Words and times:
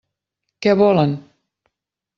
Què 0.65 0.73
volen? 0.81 1.15